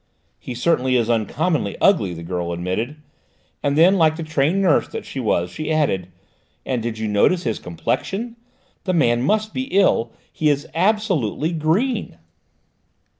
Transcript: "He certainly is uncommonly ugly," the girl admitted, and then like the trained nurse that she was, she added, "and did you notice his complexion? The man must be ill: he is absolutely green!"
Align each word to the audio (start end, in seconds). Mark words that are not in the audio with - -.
"He 0.39 0.55
certainly 0.55 0.95
is 0.95 1.11
uncommonly 1.11 1.77
ugly," 1.79 2.11
the 2.15 2.23
girl 2.23 2.53
admitted, 2.53 2.95
and 3.61 3.77
then 3.77 3.99
like 3.99 4.15
the 4.15 4.23
trained 4.23 4.59
nurse 4.59 4.87
that 4.87 5.05
she 5.05 5.19
was, 5.19 5.51
she 5.51 5.71
added, 5.71 6.07
"and 6.65 6.81
did 6.81 6.97
you 6.97 7.07
notice 7.07 7.43
his 7.43 7.59
complexion? 7.59 8.35
The 8.85 8.93
man 8.93 9.21
must 9.21 9.53
be 9.53 9.65
ill: 9.65 10.11
he 10.33 10.49
is 10.49 10.67
absolutely 10.73 11.51
green!" 11.51 12.17